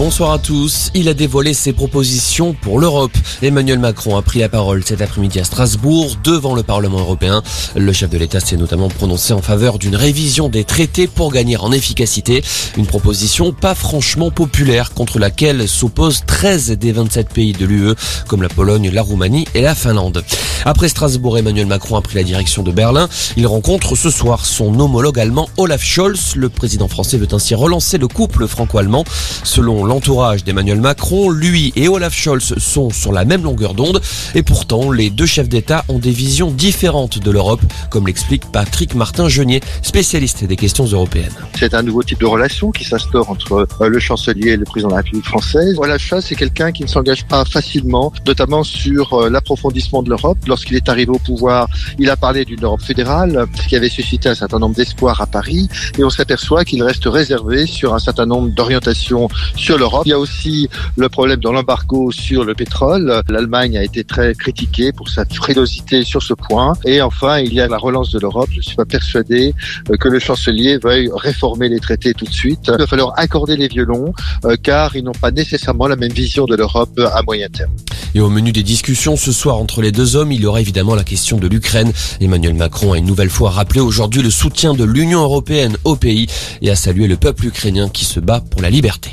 bonsoir 0.00 0.32
à 0.32 0.38
tous. 0.38 0.90
Il 0.94 1.10
a 1.10 1.14
dévoilé 1.14 1.52
ses 1.52 1.74
propositions 1.74 2.54
pour 2.54 2.80
l'Europe. 2.80 3.12
Emmanuel 3.42 3.78
Macron 3.78 4.16
a 4.16 4.22
pris 4.22 4.38
la 4.38 4.48
parole 4.48 4.82
cet 4.82 5.02
après-midi 5.02 5.38
à 5.38 5.44
Strasbourg 5.44 6.16
devant 6.24 6.54
le 6.54 6.62
Parlement 6.62 7.00
européen. 7.00 7.42
Le 7.76 7.92
chef 7.92 8.08
de 8.08 8.16
l'État 8.16 8.40
s'est 8.40 8.56
notamment 8.56 8.88
prononcé 8.88 9.34
en 9.34 9.42
faveur 9.42 9.78
d'une 9.78 9.96
révision 9.96 10.48
des 10.48 10.64
traités 10.64 11.06
pour 11.06 11.30
gagner 11.30 11.58
en 11.58 11.70
efficacité. 11.70 12.42
Une 12.78 12.86
proposition 12.86 13.52
pas 13.52 13.74
franchement 13.74 14.30
populaire 14.30 14.94
contre 14.94 15.18
laquelle 15.18 15.68
s'opposent 15.68 16.22
13 16.26 16.70
des 16.78 16.92
27 16.92 17.28
pays 17.28 17.52
de 17.52 17.66
l'UE 17.66 17.94
comme 18.26 18.40
la 18.40 18.48
Pologne, 18.48 18.88
la 18.90 19.02
Roumanie 19.02 19.44
et 19.54 19.60
la 19.60 19.74
Finlande. 19.74 20.24
Après 20.64 20.88
Strasbourg, 20.88 21.38
Emmanuel 21.38 21.66
Macron 21.66 21.96
a 21.96 22.02
pris 22.02 22.16
la 22.16 22.22
direction 22.22 22.62
de 22.62 22.70
Berlin. 22.70 23.08
Il 23.36 23.46
rencontre 23.46 23.96
ce 23.96 24.10
soir 24.10 24.44
son 24.44 24.78
homologue 24.78 25.18
allemand 25.18 25.48
Olaf 25.56 25.82
Scholz. 25.82 26.36
Le 26.36 26.48
président 26.48 26.86
français 26.86 27.16
veut 27.16 27.28
ainsi 27.32 27.54
relancer 27.54 27.96
le 27.96 28.08
couple 28.08 28.46
franco-allemand. 28.46 29.04
Selon 29.42 29.84
l'entourage 29.84 30.44
d'Emmanuel 30.44 30.80
Macron, 30.80 31.30
lui 31.30 31.72
et 31.76 31.88
Olaf 31.88 32.14
Scholz 32.14 32.58
sont 32.58 32.90
sur 32.90 33.12
la 33.12 33.24
même 33.24 33.42
longueur 33.42 33.74
d'onde. 33.74 34.00
Et 34.34 34.42
pourtant, 34.42 34.90
les 34.90 35.08
deux 35.08 35.26
chefs 35.26 35.48
d'État 35.48 35.84
ont 35.88 35.98
des 35.98 36.10
visions 36.10 36.50
différentes 36.50 37.18
de 37.18 37.30
l'Europe, 37.30 37.62
comme 37.90 38.06
l'explique 38.06 38.50
Patrick 38.52 38.94
Martin-Genier, 38.94 39.60
spécialiste 39.82 40.44
des 40.44 40.56
questions 40.56 40.84
européennes. 40.84 41.32
C'est 41.58 41.72
un 41.74 41.82
nouveau 41.82 42.02
type 42.02 42.20
de 42.20 42.26
relation 42.26 42.70
qui 42.70 42.84
s'instaure 42.84 43.30
entre 43.30 43.66
euh, 43.80 43.88
le 43.88 43.98
chancelier 43.98 44.50
et 44.50 44.56
le 44.56 44.64
président 44.64 44.88
de 44.88 44.94
la 44.94 44.98
République 44.98 45.24
française. 45.26 45.74
Olaf 45.78 46.02
Scholz, 46.02 46.24
c'est 46.26 46.34
quelqu'un 46.34 46.70
qui 46.70 46.82
ne 46.82 46.88
s'engage 46.88 47.24
pas 47.26 47.44
facilement, 47.44 48.12
notamment 48.26 48.62
sur 48.62 49.14
euh, 49.14 49.30
l'approfondissement 49.30 50.02
de 50.02 50.10
l'Europe. 50.10 50.38
Lorsqu'il 50.50 50.76
est 50.76 50.88
arrivé 50.88 51.12
au 51.12 51.18
pouvoir, 51.18 51.68
il 52.00 52.10
a 52.10 52.16
parlé 52.16 52.44
d'une 52.44 52.64
Europe 52.64 52.82
fédérale, 52.82 53.46
ce 53.54 53.68
qui 53.68 53.76
avait 53.76 53.88
suscité 53.88 54.28
un 54.28 54.34
certain 54.34 54.58
nombre 54.58 54.74
d'espoirs 54.74 55.20
à 55.20 55.26
Paris. 55.26 55.68
Et 55.96 56.02
on 56.02 56.10
s'aperçoit 56.10 56.64
qu'il 56.64 56.82
reste 56.82 57.04
réservé 57.06 57.66
sur 57.66 57.94
un 57.94 58.00
certain 58.00 58.26
nombre 58.26 58.48
d'orientations 58.50 59.28
sur 59.56 59.78
l'Europe. 59.78 60.02
Il 60.06 60.10
y 60.10 60.12
a 60.12 60.18
aussi 60.18 60.68
le 60.96 61.08
problème 61.08 61.38
dans 61.38 61.52
l'embargo 61.52 62.10
sur 62.10 62.44
le 62.44 62.54
pétrole. 62.54 63.22
L'Allemagne 63.28 63.78
a 63.78 63.84
été 63.84 64.02
très 64.02 64.34
critiquée 64.34 64.90
pour 64.92 65.08
sa 65.08 65.24
frilosité 65.24 66.02
sur 66.02 66.20
ce 66.20 66.34
point. 66.34 66.72
Et 66.84 67.00
enfin, 67.00 67.38
il 67.38 67.54
y 67.54 67.60
a 67.60 67.68
la 67.68 67.78
relance 67.78 68.10
de 68.10 68.18
l'Europe. 68.18 68.48
Je 68.50 68.58
ne 68.58 68.62
suis 68.62 68.76
pas 68.76 68.84
persuadé 68.84 69.54
euh, 69.88 69.96
que 69.96 70.08
le 70.08 70.18
chancelier 70.18 70.78
veuille 70.78 71.10
réformer 71.14 71.68
les 71.68 71.78
traités 71.78 72.12
tout 72.12 72.24
de 72.24 72.32
suite. 72.32 72.62
Il 72.66 72.78
va 72.78 72.86
falloir 72.88 73.12
accorder 73.16 73.56
les 73.56 73.68
violons 73.68 74.12
euh, 74.44 74.56
car 74.60 74.96
ils 74.96 75.04
n'ont 75.04 75.12
pas 75.12 75.30
nécessairement 75.30 75.86
la 75.86 75.96
même 75.96 76.12
vision 76.12 76.44
de 76.46 76.56
l'Europe 76.56 76.98
à 77.12 77.22
moyen 77.22 77.48
terme. 77.48 77.72
Et 78.14 78.20
au 78.20 78.28
menu 78.28 78.52
des 78.52 78.62
discussions 78.62 79.16
ce 79.16 79.32
soir 79.32 79.56
entre 79.56 79.82
les 79.82 79.92
deux 79.92 80.16
hommes, 80.16 80.32
il 80.32 80.40
y 80.40 80.46
aura 80.46 80.60
évidemment 80.60 80.94
la 80.94 81.04
question 81.04 81.38
de 81.38 81.46
l'Ukraine. 81.46 81.92
Emmanuel 82.20 82.54
Macron 82.54 82.92
a 82.92 82.98
une 82.98 83.06
nouvelle 83.06 83.30
fois 83.30 83.50
rappelé 83.50 83.80
aujourd'hui 83.80 84.22
le 84.22 84.30
soutien 84.30 84.74
de 84.74 84.84
l'Union 84.84 85.20
européenne 85.20 85.76
au 85.84 85.96
pays 85.96 86.26
et 86.62 86.70
a 86.70 86.76
salué 86.76 87.06
le 87.06 87.16
peuple 87.16 87.46
ukrainien 87.46 87.88
qui 87.88 88.04
se 88.04 88.20
bat 88.20 88.40
pour 88.40 88.62
la 88.62 88.70
liberté. 88.70 89.12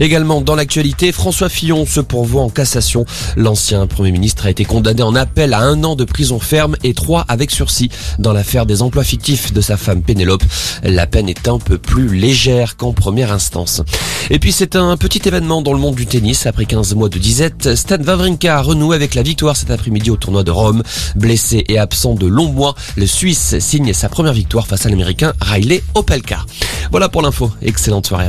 Également 0.00 0.40
dans 0.40 0.54
l'actualité, 0.54 1.12
François 1.12 1.50
Fillon 1.50 1.84
se 1.84 2.00
pourvoit 2.00 2.40
en 2.40 2.48
cassation. 2.48 3.04
L'ancien 3.36 3.86
Premier 3.86 4.12
ministre 4.12 4.46
a 4.46 4.50
été 4.50 4.64
condamné 4.64 5.02
en 5.02 5.14
appel 5.14 5.52
à 5.52 5.60
un 5.60 5.84
an 5.84 5.94
de 5.94 6.04
prison 6.04 6.40
ferme 6.40 6.74
et 6.82 6.94
trois 6.94 7.26
avec 7.28 7.50
sursis 7.50 7.90
dans 8.18 8.32
l'affaire 8.32 8.64
des 8.64 8.80
emplois 8.80 9.04
fictifs 9.04 9.52
de 9.52 9.60
sa 9.60 9.76
femme 9.76 10.02
Pénélope. 10.02 10.42
La 10.82 11.06
peine 11.06 11.28
est 11.28 11.48
un 11.48 11.58
peu 11.58 11.76
plus 11.76 12.16
légère 12.16 12.78
qu'en 12.78 12.94
première 12.94 13.30
instance. 13.30 13.82
Et 14.30 14.38
puis 14.38 14.52
c'est 14.52 14.74
un 14.74 14.96
petit 14.96 15.28
événement 15.28 15.60
dans 15.60 15.74
le 15.74 15.78
monde 15.78 15.96
du 15.96 16.06
tennis. 16.06 16.46
Après 16.46 16.64
15 16.64 16.94
mois 16.94 17.10
de 17.10 17.18
disette, 17.18 17.74
Stan 17.74 18.02
Wawrinka 18.02 18.56
a 18.56 18.62
renoué 18.62 18.96
avec 18.96 19.14
la 19.14 19.22
victoire 19.22 19.56
cet 19.56 19.70
après-midi 19.70 20.10
au 20.10 20.16
tournoi 20.16 20.44
de 20.44 20.50
Rome. 20.50 20.82
Blessé 21.14 21.64
et 21.68 21.78
absent 21.78 22.14
de 22.14 22.26
longs 22.26 22.52
mois, 22.52 22.74
le 22.96 23.06
Suisse 23.06 23.58
signe 23.58 23.92
sa 23.92 24.08
première 24.08 24.32
victoire 24.32 24.66
face 24.66 24.86
à 24.86 24.88
l'Américain 24.88 25.34
Riley 25.42 25.82
Opelka. 25.94 26.46
Voilà 26.90 27.10
pour 27.10 27.20
l'info. 27.20 27.50
Excellente 27.60 28.06
soirée 28.06 28.26
à 28.26 28.28